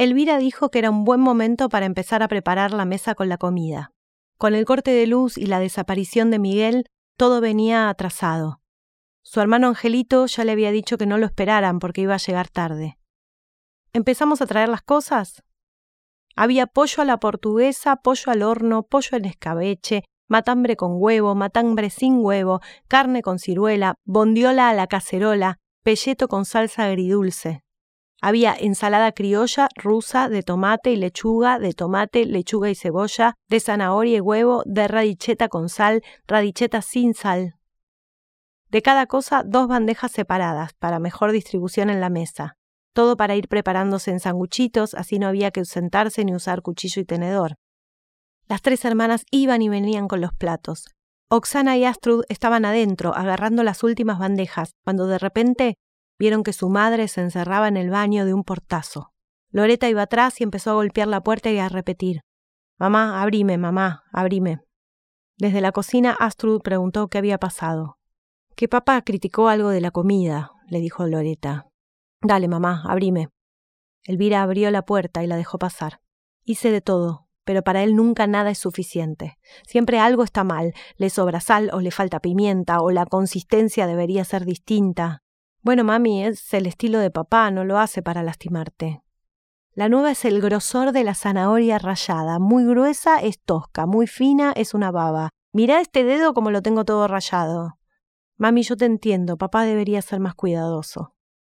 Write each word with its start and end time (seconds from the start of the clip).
Elvira 0.00 0.38
dijo 0.38 0.70
que 0.70 0.78
era 0.78 0.88
un 0.88 1.04
buen 1.04 1.20
momento 1.20 1.68
para 1.68 1.84
empezar 1.84 2.22
a 2.22 2.28
preparar 2.28 2.72
la 2.72 2.86
mesa 2.86 3.14
con 3.14 3.28
la 3.28 3.36
comida. 3.36 3.92
Con 4.38 4.54
el 4.54 4.64
corte 4.64 4.92
de 4.92 5.06
luz 5.06 5.36
y 5.36 5.44
la 5.44 5.60
desaparición 5.60 6.30
de 6.30 6.38
Miguel, 6.38 6.86
todo 7.18 7.42
venía 7.42 7.90
atrasado. 7.90 8.62
Su 9.22 9.42
hermano 9.42 9.66
Angelito 9.66 10.24
ya 10.24 10.44
le 10.44 10.52
había 10.52 10.70
dicho 10.70 10.96
que 10.96 11.04
no 11.04 11.18
lo 11.18 11.26
esperaran 11.26 11.80
porque 11.80 12.00
iba 12.00 12.14
a 12.14 12.16
llegar 12.16 12.48
tarde. 12.48 12.96
¿Empezamos 13.92 14.40
a 14.40 14.46
traer 14.46 14.70
las 14.70 14.80
cosas? 14.80 15.42
Había 16.34 16.66
pollo 16.66 17.02
a 17.02 17.04
la 17.04 17.18
portuguesa, 17.18 17.96
pollo 17.96 18.32
al 18.32 18.42
horno, 18.42 18.84
pollo 18.84 19.18
en 19.18 19.26
escabeche, 19.26 20.04
matambre 20.28 20.76
con 20.76 20.92
huevo, 20.94 21.34
matambre 21.34 21.90
sin 21.90 22.24
huevo, 22.24 22.62
carne 22.88 23.20
con 23.20 23.38
ciruela, 23.38 23.96
bondiola 24.06 24.70
a 24.70 24.72
la 24.72 24.86
cacerola, 24.86 25.58
pelleto 25.84 26.26
con 26.26 26.46
salsa 26.46 26.86
agridulce. 26.86 27.60
Había 28.22 28.54
ensalada 28.54 29.12
criolla, 29.12 29.68
rusa, 29.76 30.28
de 30.28 30.42
tomate 30.42 30.90
y 30.92 30.96
lechuga, 30.96 31.58
de 31.58 31.72
tomate, 31.72 32.26
lechuga 32.26 32.68
y 32.68 32.74
cebolla, 32.74 33.34
de 33.48 33.60
zanahoria 33.60 34.18
y 34.18 34.20
huevo, 34.20 34.62
de 34.66 34.88
radicheta 34.88 35.48
con 35.48 35.70
sal, 35.70 36.02
radicheta 36.26 36.82
sin 36.82 37.14
sal. 37.14 37.54
De 38.68 38.82
cada 38.82 39.06
cosa 39.06 39.42
dos 39.44 39.68
bandejas 39.68 40.12
separadas, 40.12 40.74
para 40.74 40.98
mejor 40.98 41.32
distribución 41.32 41.88
en 41.88 42.00
la 42.00 42.10
mesa. 42.10 42.56
Todo 42.92 43.16
para 43.16 43.36
ir 43.36 43.48
preparándose 43.48 44.10
en 44.10 44.20
sanguchitos, 44.20 44.94
así 44.94 45.18
no 45.18 45.26
había 45.26 45.50
que 45.50 45.64
sentarse 45.64 46.24
ni 46.24 46.34
usar 46.34 46.60
cuchillo 46.60 47.00
y 47.00 47.04
tenedor. 47.04 47.56
Las 48.48 48.62
tres 48.62 48.84
hermanas 48.84 49.24
iban 49.30 49.62
y 49.62 49.68
venían 49.68 50.08
con 50.08 50.20
los 50.20 50.34
platos. 50.34 50.86
Oxana 51.30 51.76
y 51.76 51.84
Astrud 51.84 52.24
estaban 52.28 52.64
adentro, 52.64 53.14
agarrando 53.14 53.62
las 53.62 53.84
últimas 53.84 54.18
bandejas, 54.18 54.72
cuando 54.84 55.06
de 55.06 55.18
repente 55.18 55.76
vieron 56.20 56.42
que 56.42 56.52
su 56.52 56.68
madre 56.68 57.08
se 57.08 57.22
encerraba 57.22 57.66
en 57.66 57.78
el 57.78 57.88
baño 57.88 58.26
de 58.26 58.34
un 58.34 58.44
portazo. 58.44 59.14
Loreta 59.50 59.88
iba 59.88 60.02
atrás 60.02 60.38
y 60.40 60.44
empezó 60.44 60.70
a 60.70 60.74
golpear 60.74 61.08
la 61.08 61.22
puerta 61.22 61.50
y 61.50 61.58
a 61.58 61.70
repetir 61.70 62.20
Mamá, 62.78 63.22
abrime, 63.22 63.56
mamá, 63.56 64.04
abrime. 64.12 64.60
Desde 65.38 65.62
la 65.62 65.72
cocina 65.72 66.16
Astrud 66.18 66.60
preguntó 66.60 67.08
qué 67.08 67.16
había 67.16 67.38
pasado. 67.38 67.98
Que 68.54 68.68
papá 68.68 69.00
criticó 69.02 69.48
algo 69.48 69.70
de 69.70 69.80
la 69.80 69.90
comida, 69.90 70.50
le 70.68 70.80
dijo 70.80 71.06
Loreta. 71.06 71.68
Dale, 72.20 72.48
mamá, 72.48 72.84
abrime. 72.86 73.28
Elvira 74.04 74.42
abrió 74.42 74.70
la 74.70 74.82
puerta 74.82 75.24
y 75.24 75.26
la 75.26 75.36
dejó 75.36 75.58
pasar. 75.58 76.00
Hice 76.44 76.70
de 76.70 76.82
todo, 76.82 77.28
pero 77.44 77.62
para 77.62 77.82
él 77.82 77.96
nunca 77.96 78.26
nada 78.26 78.50
es 78.50 78.58
suficiente. 78.58 79.38
Siempre 79.66 79.98
algo 79.98 80.22
está 80.22 80.44
mal, 80.44 80.74
le 80.96 81.08
sobra 81.08 81.40
sal 81.40 81.70
o 81.72 81.80
le 81.80 81.90
falta 81.90 82.20
pimienta 82.20 82.80
o 82.80 82.90
la 82.90 83.06
consistencia 83.06 83.86
debería 83.86 84.24
ser 84.24 84.44
distinta. 84.44 85.22
Bueno, 85.62 85.84
mami, 85.84 86.24
es 86.24 86.54
el 86.54 86.66
estilo 86.66 86.98
de 87.00 87.10
papá, 87.10 87.50
no 87.50 87.64
lo 87.64 87.78
hace 87.78 88.02
para 88.02 88.22
lastimarte. 88.22 89.02
La 89.74 89.90
nueva 89.90 90.10
es 90.10 90.24
el 90.24 90.40
grosor 90.40 90.92
de 90.92 91.04
la 91.04 91.14
zanahoria 91.14 91.78
rayada, 91.78 92.38
muy 92.38 92.64
gruesa 92.64 93.18
es 93.18 93.40
tosca, 93.40 93.84
muy 93.84 94.06
fina 94.06 94.52
es 94.56 94.72
una 94.72 94.90
baba. 94.90 95.28
Mirá 95.52 95.80
este 95.80 96.02
dedo 96.04 96.32
como 96.32 96.50
lo 96.50 96.62
tengo 96.62 96.84
todo 96.84 97.06
rayado. 97.08 97.78
Mami, 98.38 98.62
yo 98.62 98.76
te 98.76 98.86
entiendo, 98.86 99.36
papá 99.36 99.64
debería 99.64 100.00
ser 100.00 100.18
más 100.18 100.34
cuidadoso. 100.34 101.14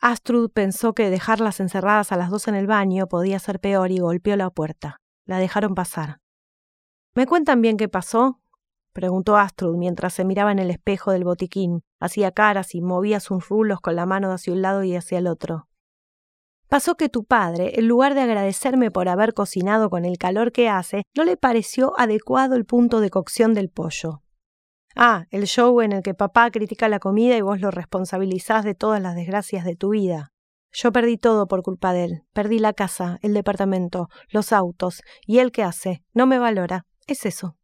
Astrud 0.00 0.50
pensó 0.50 0.92
que 0.92 1.08
dejarlas 1.08 1.58
encerradas 1.60 2.12
a 2.12 2.16
las 2.16 2.28
dos 2.30 2.48
en 2.48 2.54
el 2.54 2.66
baño 2.66 3.06
podía 3.06 3.38
ser 3.38 3.60
peor 3.60 3.90
y 3.90 3.98
golpeó 3.98 4.36
la 4.36 4.50
puerta. 4.50 5.00
La 5.24 5.38
dejaron 5.38 5.74
pasar. 5.74 6.20
¿Me 7.14 7.26
cuentan 7.26 7.62
bien 7.62 7.78
qué 7.78 7.88
pasó? 7.88 8.40
preguntó 8.92 9.38
Astrud 9.38 9.76
mientras 9.76 10.12
se 10.12 10.26
miraba 10.26 10.52
en 10.52 10.58
el 10.58 10.70
espejo 10.70 11.12
del 11.12 11.24
botiquín, 11.24 11.82
hacía 12.06 12.32
caras 12.32 12.74
y 12.74 12.80
movía 12.80 13.20
sus 13.20 13.48
rulos 13.48 13.80
con 13.80 13.94
la 13.96 14.06
mano 14.06 14.32
hacia 14.32 14.52
un 14.52 14.62
lado 14.62 14.82
y 14.82 14.96
hacia 14.96 15.18
el 15.18 15.26
otro. 15.26 15.68
Pasó 16.68 16.96
que 16.96 17.08
tu 17.08 17.24
padre, 17.24 17.78
en 17.78 17.86
lugar 17.86 18.14
de 18.14 18.22
agradecerme 18.22 18.90
por 18.90 19.08
haber 19.08 19.34
cocinado 19.34 19.88
con 19.88 20.04
el 20.04 20.18
calor 20.18 20.50
que 20.50 20.68
hace, 20.68 21.04
no 21.14 21.24
le 21.24 21.36
pareció 21.36 21.92
adecuado 21.98 22.56
el 22.56 22.64
punto 22.64 23.00
de 23.00 23.10
cocción 23.10 23.54
del 23.54 23.70
pollo. 23.70 24.22
Ah, 24.96 25.26
el 25.30 25.44
show 25.46 25.80
en 25.82 25.92
el 25.92 26.02
que 26.02 26.14
papá 26.14 26.50
critica 26.50 26.88
la 26.88 26.98
comida 26.98 27.36
y 27.36 27.42
vos 27.42 27.60
lo 27.60 27.70
responsabilizás 27.70 28.64
de 28.64 28.74
todas 28.74 29.00
las 29.00 29.14
desgracias 29.14 29.64
de 29.64 29.76
tu 29.76 29.90
vida. 29.90 30.32
Yo 30.72 30.90
perdí 30.90 31.18
todo 31.18 31.46
por 31.46 31.62
culpa 31.62 31.92
de 31.92 32.04
él. 32.04 32.22
Perdí 32.32 32.58
la 32.58 32.72
casa, 32.72 33.18
el 33.22 33.32
departamento, 33.32 34.08
los 34.28 34.52
autos. 34.52 35.02
¿Y 35.26 35.38
él 35.38 35.52
qué 35.52 35.62
hace? 35.62 36.02
No 36.12 36.26
me 36.26 36.38
valora. 36.38 36.86
Es 37.06 37.26
eso. 37.26 37.56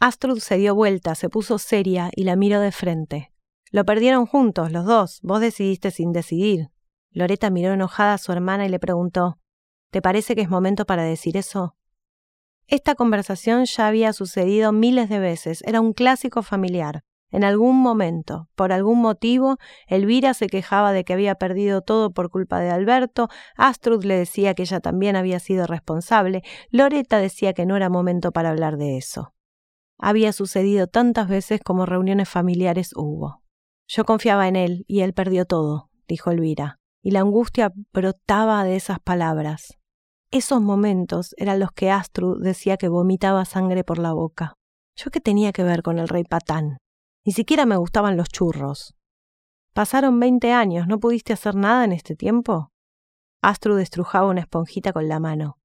Astrud 0.00 0.38
se 0.38 0.56
dio 0.56 0.74
vuelta, 0.74 1.14
se 1.14 1.28
puso 1.28 1.58
seria 1.58 2.10
y 2.14 2.24
la 2.24 2.36
miró 2.36 2.60
de 2.60 2.72
frente. 2.72 3.33
Lo 3.74 3.84
perdieron 3.84 4.24
juntos, 4.24 4.70
los 4.70 4.84
dos. 4.84 5.18
Vos 5.24 5.40
decidiste 5.40 5.90
sin 5.90 6.12
decidir. 6.12 6.68
Loreta 7.10 7.50
miró 7.50 7.72
enojada 7.72 8.14
a 8.14 8.18
su 8.18 8.30
hermana 8.30 8.66
y 8.66 8.68
le 8.68 8.78
preguntó 8.78 9.40
¿Te 9.90 10.00
parece 10.00 10.36
que 10.36 10.42
es 10.42 10.48
momento 10.48 10.84
para 10.84 11.02
decir 11.02 11.36
eso? 11.36 11.74
Esta 12.68 12.94
conversación 12.94 13.64
ya 13.64 13.88
había 13.88 14.12
sucedido 14.12 14.70
miles 14.70 15.08
de 15.08 15.18
veces, 15.18 15.60
era 15.66 15.80
un 15.80 15.92
clásico 15.92 16.44
familiar. 16.44 17.02
En 17.32 17.42
algún 17.42 17.82
momento, 17.82 18.48
por 18.54 18.70
algún 18.70 19.00
motivo, 19.00 19.56
Elvira 19.88 20.34
se 20.34 20.46
quejaba 20.46 20.92
de 20.92 21.02
que 21.02 21.12
había 21.12 21.34
perdido 21.34 21.80
todo 21.80 22.12
por 22.12 22.30
culpa 22.30 22.60
de 22.60 22.70
Alberto, 22.70 23.28
Astrud 23.56 24.04
le 24.04 24.16
decía 24.16 24.54
que 24.54 24.62
ella 24.62 24.78
también 24.78 25.16
había 25.16 25.40
sido 25.40 25.66
responsable, 25.66 26.44
Loreta 26.70 27.18
decía 27.18 27.54
que 27.54 27.66
no 27.66 27.74
era 27.74 27.88
momento 27.88 28.30
para 28.30 28.50
hablar 28.50 28.76
de 28.76 28.98
eso 28.98 29.34
había 29.98 30.32
sucedido 30.32 30.86
tantas 30.86 31.28
veces 31.28 31.60
como 31.64 31.86
reuniones 31.86 32.28
familiares 32.28 32.90
hubo. 32.94 33.43
Yo 33.86 34.04
confiaba 34.04 34.48
en 34.48 34.56
él 34.56 34.84
y 34.88 35.00
él 35.00 35.12
perdió 35.12 35.44
todo, 35.44 35.90
dijo 36.08 36.30
Elvira, 36.30 36.78
y 37.02 37.10
la 37.10 37.20
angustia 37.20 37.72
brotaba 37.92 38.64
de 38.64 38.76
esas 38.76 38.98
palabras. 39.00 39.78
Esos 40.30 40.60
momentos 40.60 41.34
eran 41.36 41.60
los 41.60 41.70
que 41.72 41.90
Astrud 41.90 42.42
decía 42.42 42.76
que 42.76 42.88
vomitaba 42.88 43.44
sangre 43.44 43.84
por 43.84 43.98
la 43.98 44.12
boca. 44.12 44.54
¿Yo 44.96 45.10
qué 45.10 45.20
tenía 45.20 45.52
que 45.52 45.62
ver 45.62 45.82
con 45.82 45.98
el 45.98 46.08
rey 46.08 46.24
Patán? 46.24 46.78
Ni 47.24 47.32
siquiera 47.32 47.66
me 47.66 47.76
gustaban 47.76 48.16
los 48.16 48.28
churros. 48.28 48.94
Pasaron 49.72 50.18
veinte 50.20 50.52
años, 50.52 50.86
¿no 50.86 50.98
pudiste 50.98 51.32
hacer 51.32 51.54
nada 51.54 51.84
en 51.84 51.92
este 51.92 52.16
tiempo? 52.16 52.70
Astrud 53.42 53.78
estrujaba 53.80 54.28
una 54.28 54.40
esponjita 54.40 54.92
con 54.92 55.08
la 55.08 55.20
mano. 55.20 55.58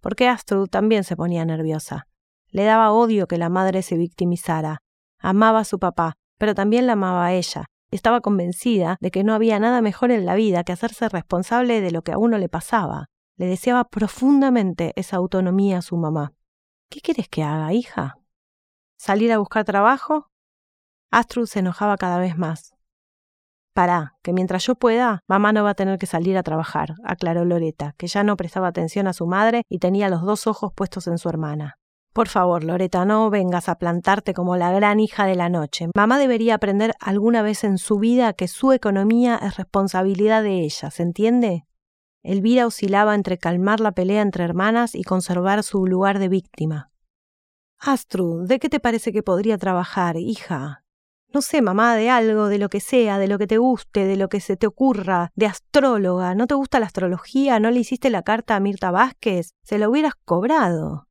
Porque 0.00 0.28
Astrud 0.28 0.68
también 0.68 1.04
se 1.04 1.16
ponía 1.16 1.44
nerviosa. 1.44 2.06
Le 2.50 2.64
daba 2.64 2.92
odio 2.92 3.26
que 3.26 3.38
la 3.38 3.48
madre 3.48 3.82
se 3.82 3.96
victimizara. 3.96 4.78
Amaba 5.18 5.60
a 5.60 5.64
su 5.64 5.78
papá, 5.78 6.14
pero 6.38 6.54
también 6.54 6.86
la 6.86 6.94
amaba 6.94 7.26
a 7.26 7.32
ella. 7.32 7.66
Estaba 7.90 8.20
convencida 8.20 8.96
de 9.00 9.10
que 9.10 9.24
no 9.24 9.34
había 9.34 9.58
nada 9.58 9.80
mejor 9.80 10.10
en 10.10 10.26
la 10.26 10.34
vida 10.34 10.64
que 10.64 10.72
hacerse 10.72 11.08
responsable 11.08 11.80
de 11.80 11.90
lo 11.90 12.02
que 12.02 12.12
a 12.12 12.18
uno 12.18 12.38
le 12.38 12.48
pasaba. 12.48 13.06
Le 13.36 13.46
deseaba 13.46 13.84
profundamente 13.84 14.92
esa 14.96 15.16
autonomía 15.16 15.78
a 15.78 15.82
su 15.82 15.96
mamá. 15.96 16.32
¿Qué 16.90 17.00
quieres 17.00 17.28
que 17.28 17.42
haga, 17.42 17.72
hija? 17.72 18.18
¿Salir 18.98 19.32
a 19.32 19.38
buscar 19.38 19.64
trabajo? 19.64 20.30
Astrud 21.10 21.46
se 21.46 21.60
enojaba 21.60 21.96
cada 21.96 22.18
vez 22.18 22.36
más. 22.36 22.74
Pará, 23.74 24.14
que 24.22 24.32
mientras 24.32 24.64
yo 24.64 24.74
pueda, 24.74 25.20
mamá 25.28 25.52
no 25.52 25.62
va 25.62 25.70
a 25.70 25.74
tener 25.74 25.98
que 25.98 26.06
salir 26.06 26.38
a 26.38 26.42
trabajar, 26.42 26.94
aclaró 27.04 27.44
Loreta, 27.44 27.94
que 27.98 28.06
ya 28.06 28.24
no 28.24 28.36
prestaba 28.36 28.68
atención 28.68 29.06
a 29.06 29.12
su 29.12 29.26
madre 29.26 29.64
y 29.68 29.80
tenía 29.80 30.08
los 30.08 30.22
dos 30.22 30.46
ojos 30.46 30.72
puestos 30.74 31.06
en 31.08 31.18
su 31.18 31.28
hermana. 31.28 31.76
Por 32.16 32.28
favor, 32.28 32.64
Loreta, 32.64 33.04
no 33.04 33.28
vengas 33.28 33.68
a 33.68 33.74
plantarte 33.74 34.32
como 34.32 34.56
la 34.56 34.72
gran 34.72 35.00
hija 35.00 35.26
de 35.26 35.34
la 35.34 35.50
noche. 35.50 35.88
Mamá 35.94 36.18
debería 36.18 36.54
aprender 36.54 36.94
alguna 36.98 37.42
vez 37.42 37.62
en 37.62 37.76
su 37.76 37.98
vida 37.98 38.32
que 38.32 38.48
su 38.48 38.72
economía 38.72 39.38
es 39.42 39.58
responsabilidad 39.58 40.42
de 40.42 40.62
ella, 40.62 40.90
¿se 40.90 41.02
entiende? 41.02 41.66
Elvira 42.22 42.66
oscilaba 42.66 43.14
entre 43.14 43.36
calmar 43.36 43.80
la 43.80 43.92
pelea 43.92 44.22
entre 44.22 44.44
hermanas 44.44 44.94
y 44.94 45.02
conservar 45.02 45.62
su 45.62 45.84
lugar 45.84 46.18
de 46.18 46.30
víctima. 46.30 46.90
Astrud, 47.78 48.48
¿de 48.48 48.60
qué 48.60 48.70
te 48.70 48.80
parece 48.80 49.12
que 49.12 49.22
podría 49.22 49.58
trabajar, 49.58 50.16
hija? 50.16 50.84
No 51.34 51.42
sé, 51.42 51.60
mamá, 51.60 51.96
de 51.96 52.08
algo, 52.08 52.48
de 52.48 52.56
lo 52.56 52.70
que 52.70 52.80
sea, 52.80 53.18
de 53.18 53.28
lo 53.28 53.36
que 53.36 53.46
te 53.46 53.58
guste, 53.58 54.06
de 54.06 54.16
lo 54.16 54.30
que 54.30 54.40
se 54.40 54.56
te 54.56 54.66
ocurra, 54.66 55.32
de 55.34 55.44
astróloga. 55.44 56.34
¿No 56.34 56.46
te 56.46 56.54
gusta 56.54 56.80
la 56.80 56.86
astrología? 56.86 57.60
¿No 57.60 57.70
le 57.70 57.80
hiciste 57.80 58.08
la 58.08 58.22
carta 58.22 58.56
a 58.56 58.60
Mirta 58.60 58.90
Vázquez? 58.90 59.50
Se 59.64 59.76
la 59.76 59.90
hubieras 59.90 60.14
cobrado. 60.24 61.06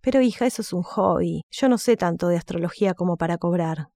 Pero 0.00 0.20
hija, 0.20 0.46
eso 0.46 0.62
es 0.62 0.72
un 0.72 0.82
hobby. 0.82 1.42
Yo 1.50 1.68
no 1.68 1.78
sé 1.78 1.96
tanto 1.96 2.28
de 2.28 2.36
astrología 2.36 2.94
como 2.94 3.16
para 3.16 3.38
cobrar. 3.38 3.88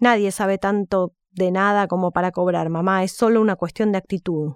Nadie 0.00 0.30
sabe 0.32 0.58
tanto 0.58 1.14
de 1.30 1.50
nada 1.50 1.88
como 1.88 2.12
para 2.12 2.32
cobrar, 2.32 2.68
mamá. 2.68 3.02
Es 3.04 3.12
solo 3.12 3.40
una 3.40 3.56
cuestión 3.56 3.92
de 3.92 3.98
actitud. 3.98 4.54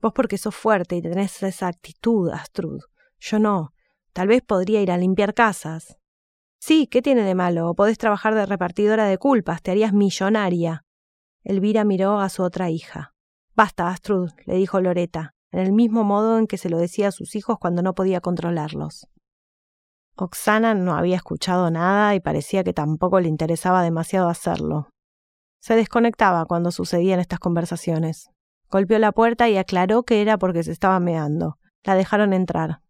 Vos 0.00 0.12
porque 0.14 0.38
sos 0.38 0.54
fuerte 0.54 0.96
y 0.96 1.02
tenés 1.02 1.42
esa 1.42 1.68
actitud, 1.68 2.30
Astrud. 2.30 2.80
Yo 3.20 3.38
no. 3.38 3.72
Tal 4.12 4.28
vez 4.28 4.42
podría 4.42 4.82
ir 4.82 4.90
a 4.90 4.98
limpiar 4.98 5.32
casas. 5.32 5.96
Sí, 6.58 6.86
¿qué 6.86 7.02
tiene 7.02 7.22
de 7.22 7.34
malo? 7.34 7.74
Podés 7.74 7.98
trabajar 7.98 8.34
de 8.34 8.46
repartidora 8.46 9.06
de 9.06 9.18
culpas, 9.18 9.62
te 9.62 9.70
harías 9.70 9.92
millonaria. 9.92 10.84
Elvira 11.44 11.84
miró 11.84 12.20
a 12.20 12.28
su 12.28 12.42
otra 12.42 12.70
hija. 12.70 13.14
Basta, 13.54 13.88
Astrud, 13.88 14.30
le 14.46 14.54
dijo 14.54 14.80
Loreta, 14.80 15.34
en 15.50 15.60
el 15.60 15.72
mismo 15.72 16.04
modo 16.04 16.38
en 16.38 16.46
que 16.46 16.58
se 16.58 16.68
lo 16.68 16.78
decía 16.78 17.08
a 17.08 17.12
sus 17.12 17.34
hijos 17.34 17.58
cuando 17.58 17.82
no 17.82 17.94
podía 17.94 18.20
controlarlos. 18.20 19.08
Oxana 20.16 20.74
no 20.74 20.94
había 20.94 21.16
escuchado 21.16 21.70
nada 21.70 22.14
y 22.14 22.20
parecía 22.20 22.64
que 22.64 22.72
tampoco 22.72 23.20
le 23.20 23.28
interesaba 23.28 23.82
demasiado 23.82 24.28
hacerlo. 24.28 24.88
Se 25.60 25.74
desconectaba 25.74 26.44
cuando 26.44 26.70
sucedían 26.70 27.20
estas 27.20 27.38
conversaciones. 27.38 28.30
Golpeó 28.70 28.98
la 28.98 29.12
puerta 29.12 29.48
y 29.48 29.56
aclaró 29.56 30.02
que 30.02 30.20
era 30.20 30.38
porque 30.38 30.62
se 30.62 30.72
estaba 30.72 30.98
meando. 31.00 31.58
La 31.84 31.94
dejaron 31.94 32.32
entrar. 32.32 32.80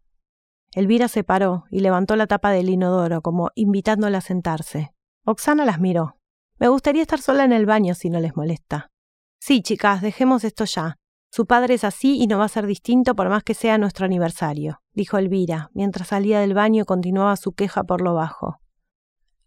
Elvira 0.73 1.07
se 1.07 1.23
paró 1.23 1.65
y 1.69 1.81
levantó 1.81 2.15
la 2.15 2.25
tapa 2.25 2.51
del 2.51 2.69
inodoro, 2.69 3.21
como 3.21 3.51
invitándola 3.53 4.17
a 4.17 4.21
sentarse. 4.21 4.93
Oxana 5.23 5.65
las 5.65 5.79
miró. 5.79 6.17
Me 6.57 6.67
gustaría 6.67 7.01
estar 7.01 7.21
sola 7.21 7.43
en 7.43 7.53
el 7.53 7.65
baño 7.65 7.93
si 7.93 8.09
no 8.09 8.19
les 8.19 8.35
molesta. 8.35 8.91
Sí, 9.39 9.61
chicas, 9.61 10.01
dejemos 10.01 10.43
esto 10.43 10.65
ya. 10.65 10.97
Su 11.35 11.47
padre 11.47 11.73
es 11.73 11.83
así 11.83 12.21
y 12.21 12.27
no 12.27 12.37
va 12.37 12.45
a 12.45 12.47
ser 12.47 12.67
distinto 12.67 13.15
por 13.15 13.27
más 13.27 13.43
que 13.43 13.55
sea 13.55 13.79
nuestro 13.79 14.05
aniversario, 14.05 14.83
dijo 14.93 15.17
Elvira, 15.17 15.71
mientras 15.73 16.09
salía 16.09 16.39
del 16.39 16.53
baño 16.53 16.83
y 16.83 16.85
continuaba 16.85 17.35
su 17.37 17.53
queja 17.53 17.85
por 17.85 18.01
lo 18.01 18.13
bajo. 18.13 18.59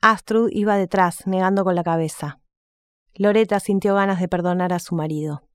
Astrud 0.00 0.50
iba 0.50 0.77
detrás, 0.77 1.29
negando 1.29 1.62
con 1.62 1.77
la 1.77 1.85
cabeza. 1.85 2.41
Loreta 3.15 3.61
sintió 3.61 3.94
ganas 3.94 4.19
de 4.19 4.27
perdonar 4.27 4.73
a 4.73 4.81
su 4.81 4.97
marido. 4.97 5.49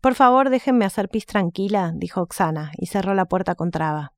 Por 0.00 0.14
favor, 0.14 0.48
déjenme 0.48 0.86
hacer 0.86 1.10
pis 1.10 1.26
tranquila, 1.26 1.92
dijo 1.94 2.22
Oxana, 2.22 2.72
y 2.78 2.86
cerró 2.86 3.12
la 3.12 3.26
puerta 3.26 3.54
con 3.54 3.70
traba. 3.70 4.14